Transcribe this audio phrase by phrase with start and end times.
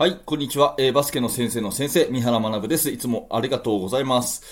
[0.00, 0.76] はい、こんにちは。
[0.78, 2.88] えーバスケの先生の先生、三原学です。
[2.88, 4.42] いつもありがとうございます。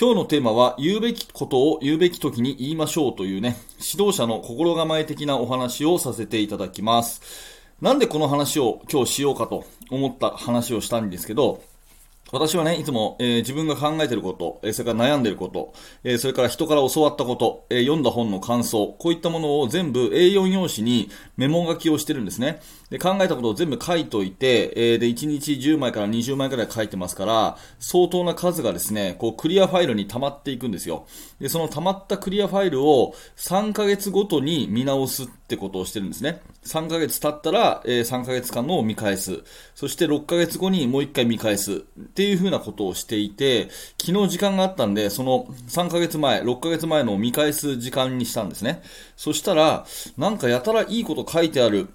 [0.00, 7.20] 今日のテーマは、言うべきことを言うべき時に言いましょうというね、指導者の心構え的なお話をさせていただきます。
[7.82, 11.62] なんでこの話を今日しようかと思った話をしたんですけど、
[12.34, 15.72] 私はね、いつも、えー自分が考えてること、えーそれから悩んでいること、
[16.02, 22.60] えーそれから人から教わったこと、え読んだ本の感想、こういったものを全部 A4 用紙にメモ書きをしてるんですね。
[22.90, 31.06] で、考えたことを全部書いといて、えで、1日10枚から20枚くらい書いてますから、相当な数がですね、こうクリアファイルに溜まっていくんですよ。
[31.40, 36.40] で、その溜まったクリアファイルを3ヶ月ごとに見直すってことをしてるんですね。
[36.64, 39.42] 3ヶ月経ったら、えー3ヶ月間の見返す。
[39.74, 41.76] そして6ヶ月後にもう1回見返す。
[41.76, 41.82] っ
[42.14, 43.68] ていう風なことをしていて、
[44.04, 48.82] 昨日時間があったんで、その3ヶ月前、6ヶ月前の見返す時間にしたんですね。
[49.16, 49.86] そしたら、
[50.18, 51.88] なんかやたらいいこと書いてある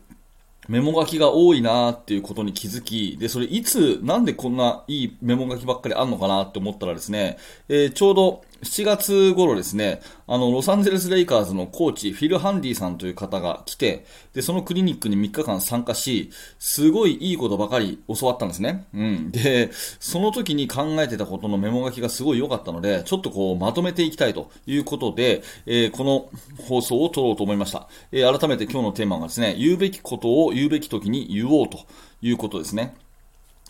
[0.70, 7.38] メモ書きが多いなーっていうことに気づき、で、それいつ、なんでこんないいメモ書きばっかりあんのかなって思ったらですね、
[7.68, 16.30] えーちょうど7月頃ですね、あの、ロサンゼルスレイカーズのコーチ、フィル・ハンディさんという方が来て、で、そのクリニックに3日間参加し、
[16.60, 18.86] すごいいいことばかり教わったんですね。
[18.94, 19.32] うん。
[19.32, 26.30] で、その時に考えてたことのメモ書きがすごい良かったので、ちょっとこう、まとめていきたいということで、えーこの
[26.64, 27.88] 放送を撮ろうと思いました。
[28.12, 31.80] えー改めて今日のテーマがですね、言うべきことを言うべき時に言おうと
[32.22, 32.96] いうことですね。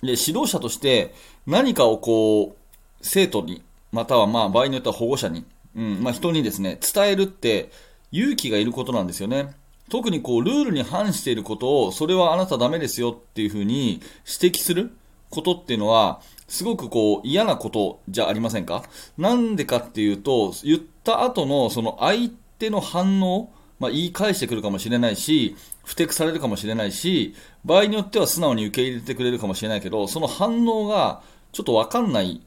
[0.01, 1.13] で、指導者として
[1.45, 2.59] 何かをこう、
[3.01, 5.45] 生徒に、またはまあ場合によっては保護者に、
[5.75, 7.71] うん、まあ人にですね、伝えるって
[8.11, 9.55] 勇気がいることなんですよね。
[9.89, 14.01] 特にこう、ルールに反していることを、それはあなたダメですよっていうふうに
[14.41, 14.91] 指摘する
[15.31, 18.83] ことっていうのは、すごくこう嫌なことじゃありませんか？
[19.17, 27.33] なんでかっていうと、言った後のその相手の反応、まあ、言い返してくるかもしれないし、不適されるかもしれないし、
[27.65, 32.41] 場合によっては素直に受け入れてくれるかもしれないけど、その反応がちょっとわかんない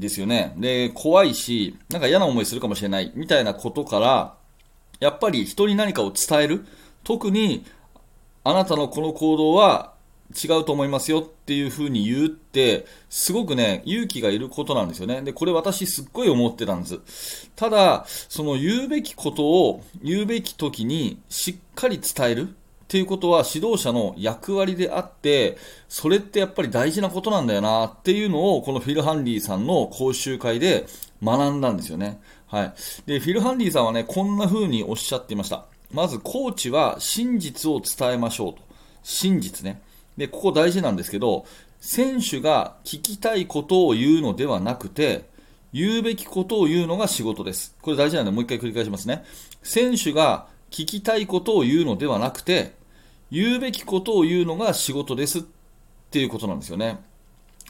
[0.00, 0.54] ですよね。
[0.56, 4.34] で、怖いし、なんか嫌な思いするかもしれないみたいなことから、
[4.98, 6.66] やっぱり人に何かを伝える。
[7.04, 7.64] 特に、
[8.42, 9.92] あなたのこの行動は
[10.32, 15.22] 違うと思いますよっていう風に言うって、すごくね、勇気がいることなんですよね。
[15.22, 17.50] で、これ私すっごい思ってたんです。
[17.56, 22.54] ただ、その言うべきことを言うべき時にしっかり伝える
[22.90, 25.58] っていうことは指導者の役割であって、
[25.88, 30.88] それってやっぱり大事なことなんだよなっていうのを、このフィル・ハンディさんの講習会で
[31.22, 32.20] 学んだんですよね。
[32.48, 32.74] はい。
[33.06, 35.66] で、フィル・ハンディさんはね、こんな風におっしゃっていました。
[35.92, 38.58] まず、コーチは真実を伝えましょうと。
[39.04, 39.80] 真実ね。
[40.16, 41.46] で、ここ大事なんですけど、
[41.78, 45.26] 選手が聞きたいことを言うのではなくて、
[45.72, 47.76] 言うべきことを言うのが仕事です。
[47.82, 49.24] これ大事なので、もう一回繰り返しますね。
[49.62, 52.79] 選手が聞きたいことを言うのではなくて、
[53.30, 55.42] 言うべきことを言うのが仕事ですっ
[56.10, 57.00] ていうことなんですよね。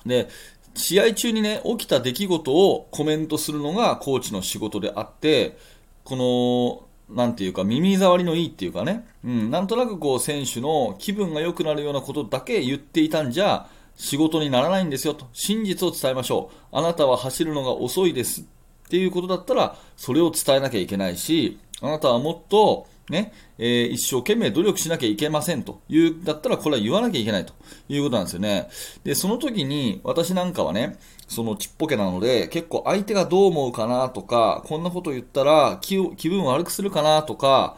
[0.06, 0.28] で、
[0.74, 5.58] 試合中にね、起きた出来事をコメントするのがコーチの仕事であって、
[6.04, 15.26] この、なんていうか、耳障りのいいっていうかね、うん、なんとなくこう、選手の気分が良くなるようなことだけ言っていたんじゃ、仕事にならないんですよと。
[15.32, 16.76] 真実を伝えましょう。
[16.76, 18.44] あなたは走るのが遅いですっ
[18.88, 27.52] ていうことだったら、それを伝えなきゃいけないし、あなたはもっと、ね、えー一生懸命努力しなきゃいけませんという、だったらこれは言わなきゃいけないと
[27.88, 28.68] いうことなんですよね。
[29.04, 30.98] で、その時に私なんかはね、
[31.28, 37.76] そのちっぽけなので、結構相手がどう思うかなとか、こんなこと言ったら気分悪くするかなとか、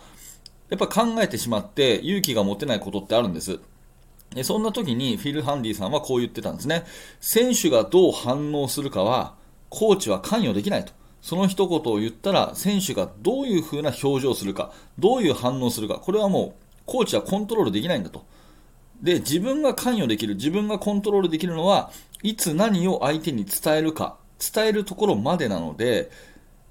[0.70, 3.60] やっぱ考えてしまって勇気が持てないことってあるんです。
[4.34, 6.84] でそんな時にフィル・ハンディさんはこう言ってたんですね。
[7.20, 9.34] 選手がどう反応するかは、
[9.68, 10.92] コーチは関与できないと。
[11.22, 18.24] その一言を言ったら、選手がどういう風な表情をするか、どういう反応をするか、これはもう、コーチはコントロールできないんだと。
[19.00, 21.92] で、自分が関与できる、自分がコントロールできるのは、
[22.24, 24.16] いつ何を相手に伝えるか、
[24.54, 26.10] 伝えるところまでなので、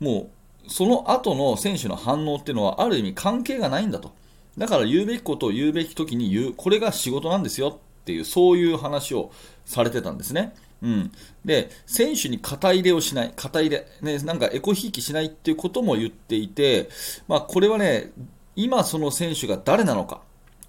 [0.02, 0.30] も
[0.68, 4.12] う、その後の選手の反応っていうのは、ある意味関係がないんだと。
[4.58, 6.54] だから言うべきことを言うべき時に言う。
[6.54, 9.32] これが仕事なんですよっていう、そういう話を
[9.66, 10.54] されてたんですね。
[10.82, 11.12] うん。
[11.46, 13.34] で、選手に肩入れをしない。
[13.36, 13.88] 肩入れ。
[14.02, 16.90] ね、なんかエコひいきしないっていうことも言っていて、
[17.28, 18.12] まあこれはね、
[18.56, 20.22] 今その選手が誰なのか。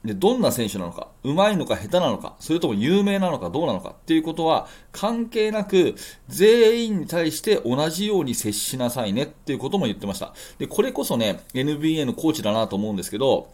[0.04, 5.94] で、どんな選手なのか、うまいのか下手なのか、それとも有名なのかどうなのかっていうことは関係なく、
[6.28, 10.34] 全員に対して同じように接しなさいねっていうことも言ってました。
[10.58, 13.48] で、これこそね、NBA のコーチだなと思うんですけど、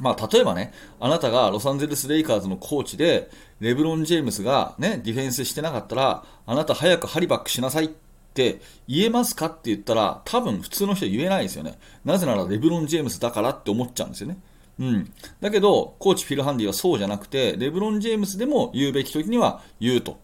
[0.00, 3.30] まあ、例えばね、あなたがロサンゼルス・レイカーズのコーチで、
[3.60, 7.88] レブロン・ジェームスがね、ディフェンスしてなかったら、あなた早くハリバックしなさいっ
[8.34, 11.78] て言えますかって言ったら、多分普通の人は言えないですよね。
[12.04, 14.38] なぜならレブロン・ジェームスだからって思っちゃうんですよね。
[14.78, 15.12] うん。
[15.40, 20.18] だけど、コーチフィル・ハンディはそうじゃなくて、レブロン・ジェームスでも言うべき時には言うと。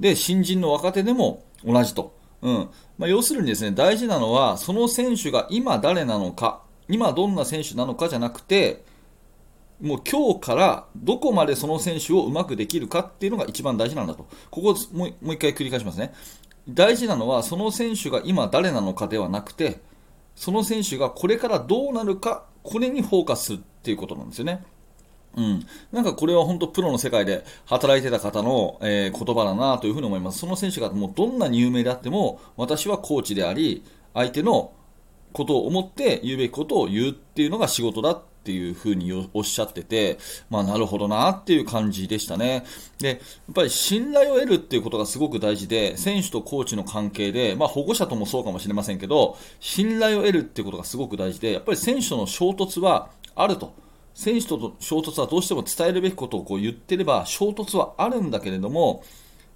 [0.00, 2.14] で、新人の若手でも同じと。
[2.42, 2.68] うん。
[2.98, 8.84] まあ、要するにですね、大事なのは、その選手が今誰なのか、今どんな選手なのかじゃなくて、
[9.82, 14.28] もう今日からどこまでその選手をうまくできるかっていうのが一番大事なんだと。
[14.50, 16.14] ここもうもう一回繰り返しますね。
[16.68, 19.80] 大事なのはその選手が今誰なのかではなくて、
[20.36, 24.62] その選手がこれからどうなるか、これにフォーカスするっていうことなんですよね。
[25.36, 25.66] うん。
[25.90, 30.38] なんかこれは本当プロの世界で働いてた方の、えー、言葉だなというふうに思います。
[30.38, 33.82] その選手がもうどんなに有名であっても、私はコーチであり、
[34.14, 34.72] 相手の
[35.32, 40.18] ことを思って言うべきことを言うっていうのが仕事だっっていうふうにおっしゃってて、
[40.50, 42.64] まあなるほどなっていう感じでしたね。
[42.98, 43.18] で、やっ
[43.54, 53.74] ぱり信頼を得るっていうことがすごく大事で、選手とコーチの関係で、まあ保護者ともそうかもしれませんけど、信頼を得るっていうことがすごく大事で、やっぱり選手との衝突はあると。
[54.14, 59.04] 選手との衝突はどうしても伝えるべきことをこう言ってれば衝突はあるんだけれども、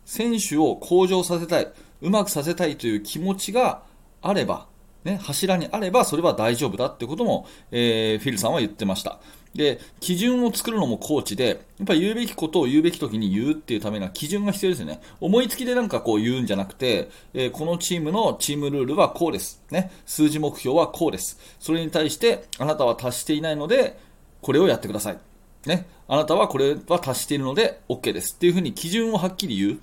[0.05, 3.82] 選手を向上させたい、うまくさせたいという気持ちが
[4.23, 4.69] あれば、
[5.06, 9.20] ね、柱にあればそれは大丈夫だってことも、えー、フィルさんは言ってました。
[9.55, 11.47] で、基準を作るのもコーチで、
[11.79, 15.00] やっぱり言うべきことを言うべき時に言うっていうためには基準が必要ですよね。
[15.20, 19.62] 思いつきでなんかこう言うんじゃなくて、えー、このチームのチームルールはこうです。
[19.70, 19.93] ね。
[20.05, 21.38] 数字目標はこうです。
[21.61, 23.99] それに対してあなたは達していないので、
[24.43, 25.19] これをやってください。
[25.67, 25.87] ね。
[26.08, 28.35] あなたはこれは達しているので OK です。
[28.35, 29.79] っていうふうに基準をはっきり言う。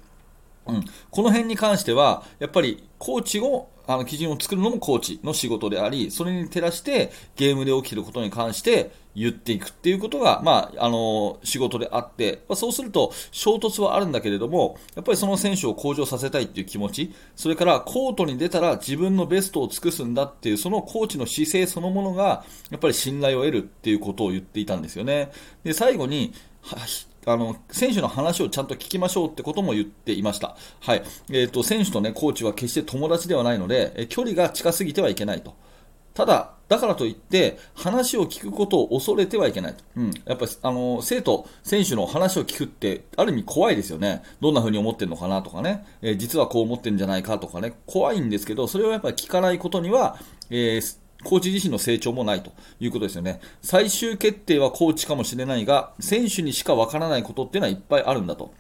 [0.68, 0.86] うん。
[1.10, 25.32] この辺に関しては、やっぱりコーチをあの基準を作るのもコーチの仕事であり、それに照らしてゲームで起きることに関して言っていくっていうことが、まあ、あの、仕事であって、まあ、そうすると衝突はあるんだけれども、やっぱりその選手を向上させたいっていう気持ち、それからコートに出たら自分のベストを尽くすんだっていう、そのコーチの姿勢そのものが、やっぱり信頼を得るっていうことを言っていたんですよね。
[25.64, 26.34] で、最後に、
[27.26, 30.56] あの、選手の話をちゃんと聞きましょうってことも言っていました。
[30.80, 31.04] はい。
[31.32, 35.56] えっ、ー、と、選手とね、コーチは決して友達ではないので、え距離が近すぎてはいけないと。
[36.14, 39.84] ただ、だからといって、話を聞くことを恐れてはいけないと。
[39.96, 40.12] うん。
[40.26, 44.22] やっぱり、あの、生徒、選手の話を聞くって、ある意味怖いですよね。
[44.40, 45.86] どんな風に思ってるのかなとかね。
[46.02, 47.74] えー、実はこう思ってるんじゃないかとかね。
[47.88, 50.18] 怖いんですけど、それをやっぱり聞かないことには、
[50.50, 53.40] えーコーチ自身の成長もないということですよね。
[53.62, 58.54] 最終決定はコーチかもしれないが、選手にしかわからないことっていうのはいっぱいあるんだと。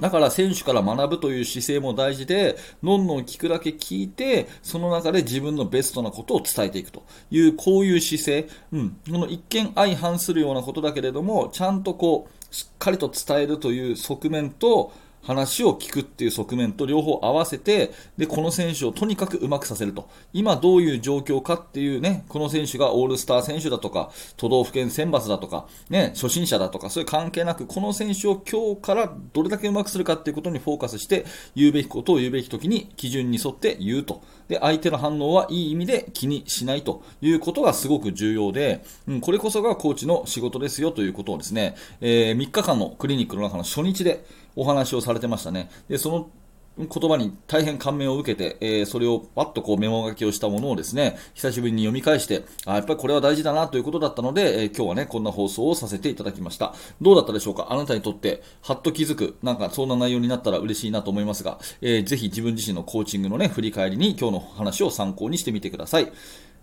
[0.00, 8.48] だから選手から学ぶという姿勢も大事で、どんどん聞くだけ聞いて、その中で自分のベストなことを伝えていくという、こういう姿勢。
[8.72, 8.96] うん。
[9.10, 14.92] この一見相反するようなことだけれども、ちゃんとこう、しっかりと伝えるという側面と、
[15.26, 20.08] 話を聞くっていう側面と両方合わせて、で、この選手をとにかくうまくさせると。
[20.32, 31.26] 今どういう状況かっていうね、この選手がオールスター選手だとか、都道府県選抜だとか、ね、初心者だとか、そういう関係なく、この選手を今日からどれだけうまくするかっていうことにフォーカスして、
[31.56, 34.22] 言うべきことを言うべき時に基準に沿って言うと。
[34.48, 44.24] で、相手の反応はいい意味で気にしないということがすごく重要で、うん、これこそがコーチの仕事ですよということをですね、えー、3日間のクリニックの中の初日で、
[44.56, 45.70] お話をされてましたね。
[45.88, 46.30] で、その
[46.78, 56.74] 言葉に大変感銘を受けて、えー、それをパッとこうメモ書きをしたものをですね、久しぶりに読み返して、あやっぱりこれは大事だなということだったので、えー、今日はね、こんな放送をさせていただきました。
[57.00, 57.68] どうだったでしょうか？
[57.70, 66.12] あなたにとって、はっと気づく、なんかそんな内容になったら嬉しいなと思いますが、えー、ぜひ自分自身のコーチングのね、振り返りに今日の話を参考にしてみてください。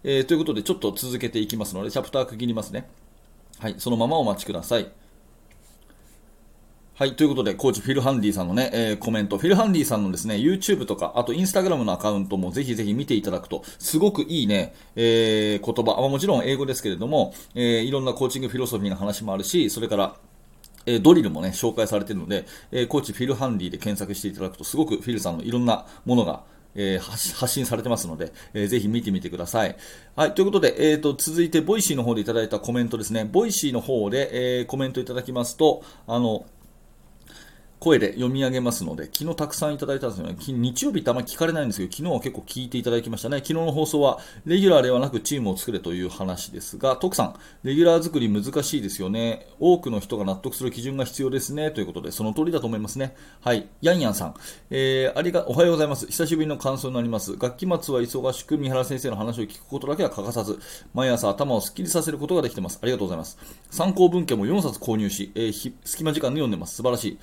[0.03, 2.87] えー、ということで、ちょっと続けていきますので、チャプター区切りますね。
[3.57, 4.91] はい、そのままお待ちください。
[6.95, 7.15] はい。
[7.15, 9.39] ということで、コーチフィル・ハンディさんのね、えー、コメント。
[9.39, 20.15] フィル・ハンディさんのですね、YouTube とか、あと Instagram のアカウントもぜひぜひ見ていただくと、すごくいいね、えー、言葉、まあ、もちろん英語ですけれども、えー、いろんなコーチングフィロソフィーの話もあるし、それから、
[20.85, 26.43] えドリルもね、紹介されているので、えコーチフィル・ハンディで検索していただくと、すごくフィルさんのいろんなものが、
[26.75, 29.75] えー、発信されてますので、えー、ぜひ見てみてください。
[30.15, 33.25] はい、ということで、えーと、続いて、ボイシーの方でいただいたコメントですね。
[33.25, 36.45] ボイシーの方で、えー、コメントいただきますと、あの、
[37.83, 40.35] 声で読み上げますので、昨日たくさんいただいたんですよね。
[40.39, 43.37] 日曜日ってあんまり聞かれないんですけど、昨日は結構聞いていただきましたね。
[43.37, 49.47] 昨日の放送は、レギュラーではなくチームを作れという話ですが、徳さん、レギュラー作り難しいですよね。
[49.59, 51.71] 多くの人が納得する基準が必要ですね。
[51.71, 53.17] ということで、その通りだと思いますね。
[53.41, 53.67] はい。
[53.81, 54.35] ヤンヤンさん、
[54.69, 56.07] えー、ありが、おはようございます。
[56.07, 57.35] 久しぶりの感想になります。
[57.35, 60.57] 学期末は忙しく、三原先生の話を聞くことだけは欠かさず、
[60.93, 62.79] 毎朝頭をスッキリさせることができてます。
[62.81, 63.37] ありがとうございます。
[63.69, 66.75] 参考文献も4冊購入し、えー、隙間時間で読んでます。
[66.75, 67.17] 素晴らしい。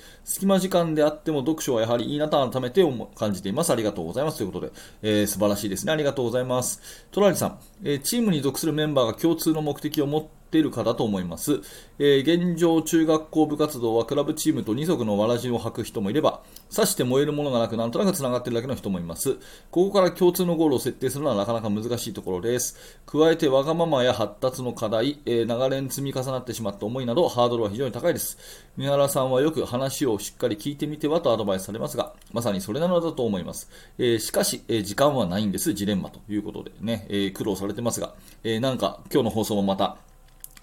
[0.51, 3.71] 暇時間であっても読書はやはりいいなと改めて感じています。
[3.71, 4.39] ありがとうございます。
[4.39, 5.93] ということで、えー、素晴らしいですね。
[5.93, 6.81] ありがとうございます。
[7.13, 11.61] トラリさん、えー、チームに属するメンバーが共通の目的を持ってっているかだと思います。
[12.01, 16.41] えー、現状、中学校部活動はクラブチームと二足のわらじを履く人もいれば、
[16.75, 19.35] 刺して燃えるものがなくなんとなく繋がっているだけの人もいます。
[19.71, 22.77] ここから共通のゴールを設定するのはなかなか難しいところです。
[23.07, 28.39] 加えてわがままや発達の課題、えー、長年積み重なってしまった思いなど、ハードルは非常に高いです。
[28.77, 33.71] 三原さんはよく話をしっかり聞いてみてはとアドバイスされますが、まさにそれなのだと思います。
[33.99, 39.99] えー、しかし、えー、時間はないんです、ジレンマということでね、えー、苦労されてますが、えなんか今日の放送もまた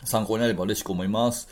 [0.08, 1.48] 参考になれば嬉しく思います。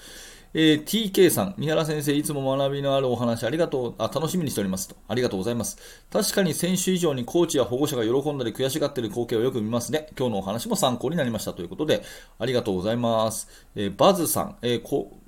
[0.57, 4.95] えー、TK さん、三原先生、いつも学びのあるお話ありがとう、あ、楽しみにしておりますと。
[5.09, 5.77] ありがとうございます。
[6.09, 10.07] 確かに選手以上にコーチや保護者が喜んだり悔しがっている光景をよく見ますね。
[10.17, 12.03] 今日のお話も参考になりましたということで、
[12.39, 13.49] ありがとうございます。
[13.75, 15.19] えー、バズさん、えー、こ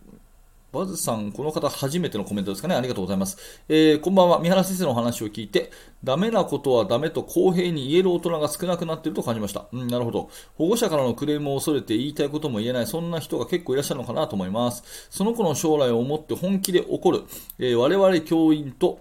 [0.78, 2.76] バズさん、この方初めてのコメントですかね。
[2.76, 3.38] ありがとうございます。
[3.68, 4.40] えー、こんばんは。
[4.40, 5.72] 三原先生のお話を聞いて、
[6.04, 9.66] ダメなことはダメと公平に言える大人が少なくなっていると感じました。
[9.72, 10.30] うん、なるほど。
[10.56, 15.08] 保護者からのクレームを恐れて言いたいことも言えない、そんな人が結構いらっしゃるのかなと思います。
[15.10, 17.24] その子の将来を思って本気で怒る、
[17.58, 19.00] えー、我々教員と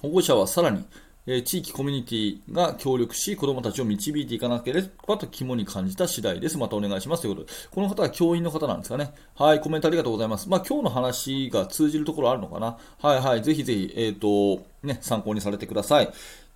[0.00, 0.84] 保護者はさらに、
[1.26, 6.58] え地域コミュニティが協力し、子供たちを導いていかなければと肝に感じた次第です。
[6.58, 7.22] またお願いします。
[7.22, 9.14] ということで、この方は教員の方なんですかね。
[9.34, 10.48] はい、コメントありがとうございます。
[10.48, 12.76] まあ、今日の話が通じるところあるのかな。
[13.00, 16.10] はいはい、ぜひぜひ、えっ、ー、と、ね、参考にされてください。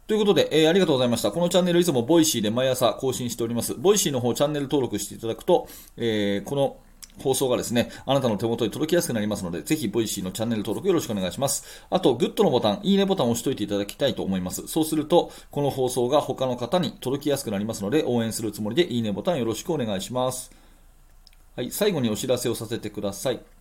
[0.07, 1.31] ということで、えー、ありがとうございました。
[1.31, 3.75] このチャンネルいつもボイシーで毎朝更新しております。
[3.75, 6.79] ボイシーの方チャンネル登録していただくと、えー、この
[7.19, 11.65] 放送がですね、あなたの手元に届きやすくなりますので、ぜひ、ボイシーのチャンネル登録よろしくお願いします。
[11.91, 14.67] あと、グッドのボタン、いいねボタンを押しといていただきたいと思います。
[14.69, 20.51] そうすると、この放送が他の方に届きやすくなりますので、応援するつもりで、いいねボタンよろしくお願いします。
[21.57, 23.58] はい、最後にお知らせをさせてください。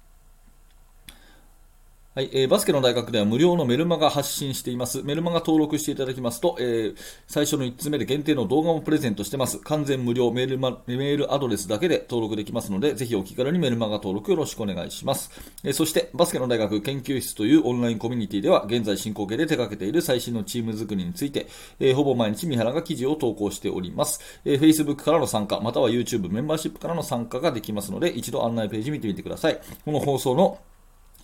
[2.17, 5.03] はい、えー、バスケの大学では無料のメルマガ発信しています。
[5.03, 6.95] メルマガ登録していただきますと、えー、
[7.27, 9.59] 最初の1つ目で限定の動画もプレゼントしてます。
[9.59, 15.29] 完全無料メール、ま、メールアドレスだけで登録できますので、ぜひお気軽にメルマガ登録よろしくお願いします。
[15.63, 21.45] えー、そして、バスケの大学研究室というオンラインコミュニティでは、現在進行形で手掛けている最新のチーム作りについて、
[21.79, 24.41] えー、ほぼ毎日三原が記事を投稿しております。
[24.43, 29.59] えー、Facebook からの参加、または YouTube メンバーシップからの参加ができますので、一度案内ページ見てみてください。
[29.86, 30.57] この放送の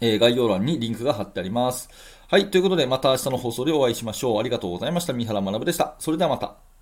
[0.05, 1.89] え、概要欄にリンクが貼ってあります。
[2.27, 4.39] はい、ということでまた明日の放送でお会いしましょう。
[4.39, 5.13] ありがとうございました。
[5.13, 5.95] 三原学でした。
[5.99, 6.72] それではまた。